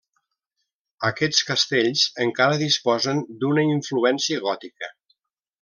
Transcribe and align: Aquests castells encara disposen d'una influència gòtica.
Aquests 1.09 1.41
castells 1.49 2.07
encara 2.27 2.57
disposen 2.63 3.23
d'una 3.45 3.69
influència 3.77 4.45
gòtica. 4.51 4.95